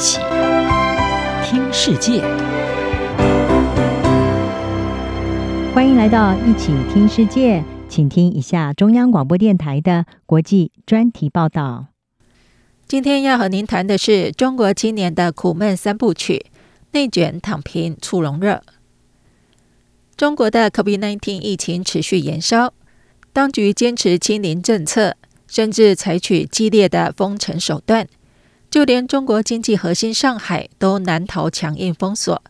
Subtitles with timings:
[0.00, 0.18] 起
[1.44, 2.22] 听世界，
[5.74, 11.88] 欢迎来到一起听世界，请听一下中央广播电台的国际专题报道。
[12.88, 16.46] 今天要和您谈的是中国青年的苦闷三部曲：
[16.92, 18.62] 内卷、躺平、促融热。
[20.16, 22.72] 中国的 COVID-19 疫情持续延烧，
[23.34, 25.14] 当局坚持清零政策，
[25.46, 28.06] 甚至采取激烈的封城手段，
[28.70, 32.40] 就连中国经济核心上海都难逃强硬封锁。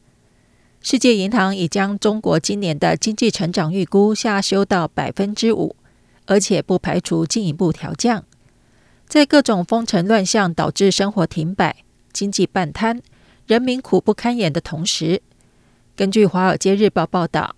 [0.83, 5.75] 世界银行已将中国今年的经济成长预估下修到百分之五，
[6.27, 8.25] 而且不排除进一步调降。
[9.09, 11.77] 在各种封城乱象导致生活停摆、
[12.13, 13.01] 经济半瘫、
[13.47, 15.23] 人民苦不堪言的同时，
[15.97, 17.57] 根据《华尔街日报》报道。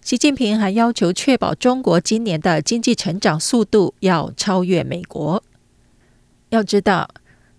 [0.00, 5.42] 习近平还要求确保中国今年的经济成长速度要超越美国。
[6.48, 7.06] 要知道，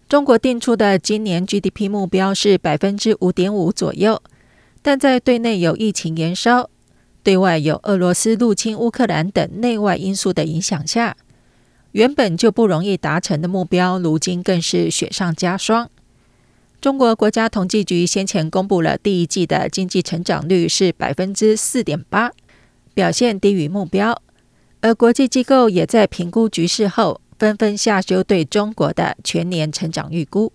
[0.09, 4.19] 中国定出的今年 GDP 目标是百分之五点五左右，
[4.81, 6.71] 但在对内有疫情延烧、
[7.21, 11.15] 对外有俄罗斯入侵乌克兰等内外因素的影响下，
[11.91, 15.87] 原本就不容易达成的目标，如今更是雪上加霜。
[16.81, 22.31] 中国国家统计局先前公布了第一季的经济成长率是百分之四点八，
[22.95, 24.19] 表现低于目标。
[24.81, 30.51] 而国际机构也在评估局势后，纷纷下修对中国的全年成长预估。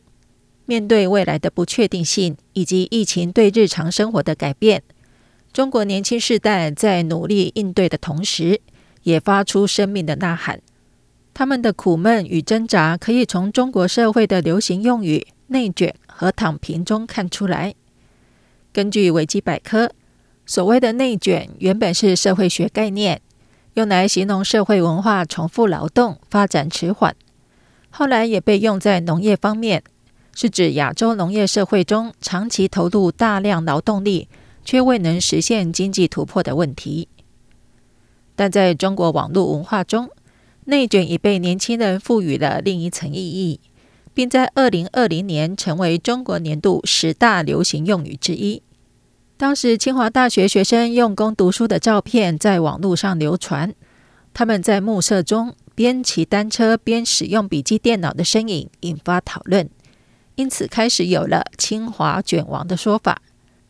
[0.67, 4.83] 面对未来的不确定性以及疫情对日常生活的改变，
[5.53, 8.61] 中国年轻世代在努力应对的同时，
[9.03, 10.61] 也发出生命的呐喊。
[11.33, 17.75] 他们的苦闷与挣扎，可以从中国社会的流行用语“内卷”和“躺平”中看出来。
[18.73, 19.91] 根据维基百科，
[20.47, 23.21] 所谓的“内卷”原本是社会学概念，
[23.75, 27.15] 用来形容社会文化重复劳动、发展迟缓。
[27.91, 29.83] 后来也被用在农业方面，
[30.35, 34.29] 是指亚洲农业社会中长期投入大量劳动力，
[34.65, 37.09] 却未能实现经济突破的问题。
[38.37, 40.11] 但在中国网络文化中，
[40.65, 43.61] 内卷已被年轻人赋予了另一层意义，
[44.13, 48.64] 并在二零二零年成为中国年度十大流行用语之一。
[49.45, 53.75] 当时，清华大学学生用功读书的照片在网络上流传，
[54.33, 59.69] 他们在暮色中边骑单车边使用笔记电脑的身影引发讨论，
[60.37, 63.21] 因此开始有了“清华卷王”的说法。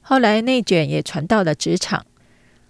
[0.01, 2.07] 后来，内卷也传到了职场，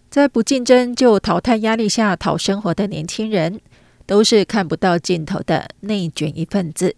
[0.08, 3.60] 在不竞争就淘汰压力下讨生活的年轻人。
[4.06, 6.96] 都是看不到尽头的内卷一份子。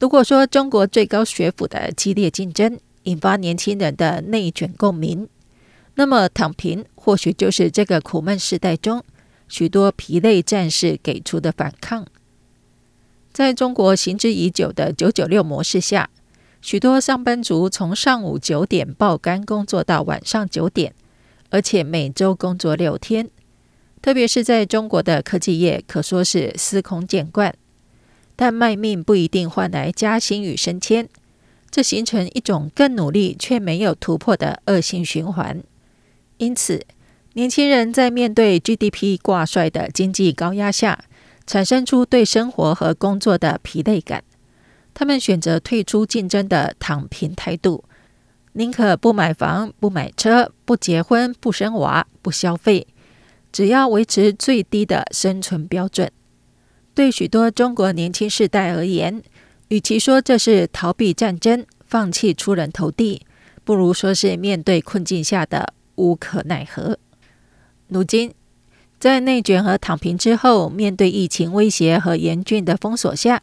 [0.00, 5.28] 如果说中国最高学府的激烈竞争引发年轻人的内卷共鸣，
[5.94, 9.04] 那么躺平或许就是这个苦闷时代中
[9.48, 12.06] 许多疲累战士给出的反抗。
[13.32, 16.10] 在中国行之已久的“九九六”模式下，
[16.60, 20.94] 许多上班族从上午九点爆肝工作到晚上九点，
[21.50, 23.30] 而且每周工作六天。
[24.00, 27.54] 特别是在中国的科技业，可说是司空见惯。
[28.34, 31.08] 但卖命不一定换来加薪与升迁，
[31.72, 35.60] 这形成一种更努力却没有突破的恶性循环。
[36.36, 36.84] 因此，
[37.32, 41.06] 年轻人在面对 GDP 挂帅的经济高压下，
[41.46, 44.22] 产生出对生活和工作的疲累感。
[44.92, 47.84] 他们选择退出竞争的躺平态度，
[48.52, 52.86] 宁可不买房、不买车、不结婚、不生娃、不消费。
[53.50, 56.10] 只要维持最低的生存标准，
[56.94, 59.22] 对许多中国年轻世代而言，
[59.72, 63.22] 与其说这是逃避战争、放弃出人头地，
[63.64, 66.98] 不如说是面对困境下的无可奈何。
[67.88, 68.34] 如今，
[69.00, 73.40] 在内卷和躺平之后，面对疫情威胁和严峻的封锁下，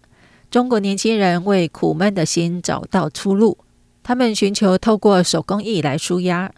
[0.51, 3.57] 中国年轻人为苦闷的心找到出路。
[4.03, 6.51] 他们寻求透过手工艺来舒压，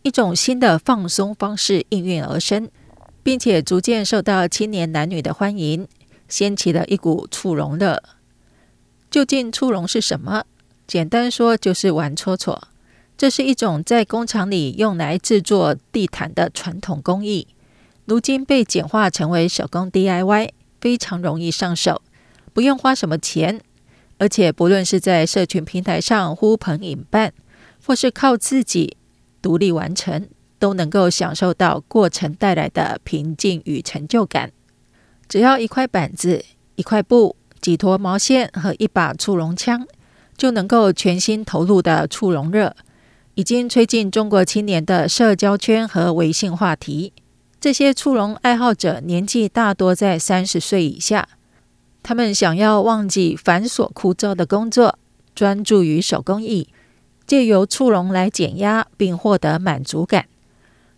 [0.00, 2.70] 一种新的放松方式应运而生。
[3.22, 5.86] 并且逐渐受到青年男女的欢迎，
[6.28, 8.02] 掀起了一股促融热。
[9.12, 10.44] 究竟促融是什么？
[10.86, 12.68] 简单说就是玩戳戳。
[13.18, 17.46] 这是一种在工厂里用来制作地毯的传统工艺，
[18.06, 20.48] 如今被简化成为手工 DIY，
[20.80, 22.00] 非常容易上手，
[22.54, 23.60] 不用花什么钱，
[24.16, 27.34] 而且不论是在社群平台上呼朋引伴，
[27.86, 28.96] 或是靠自己
[29.42, 30.26] 独立完成。
[30.58, 34.52] 都能够享受到过程带来的平静与成就感。
[35.28, 36.44] 只要一块板子、
[36.76, 39.86] 一块布、几坨毛线和一把促融枪，
[40.36, 42.74] 就能够全心投入的促融热，
[43.36, 47.12] 已经吹进中国青年的社交圈和微信话题。
[47.60, 51.28] 这些促融爱好者年纪大多在三十岁以下，
[52.02, 54.98] 他们想要忘记繁琐枯燥的工作，
[55.32, 56.68] 专注于手工艺，
[57.24, 60.26] 借由促龙来减压并获得满足感。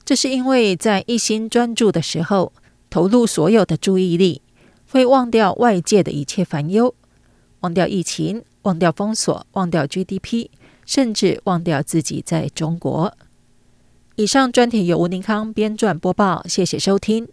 [0.07, 2.55] 这是因为在一心专注的时候，
[2.89, 4.41] 投入所有的注意力，
[4.95, 6.95] 会忘掉外界的一切烦忧，
[7.63, 10.51] 忘掉疫情，忘掉封锁，忘掉 GDP，
[10.87, 13.13] 甚至忘掉自己在中国。
[14.15, 17.27] 以上专题由吴宁康编撰播报，谢谢收听。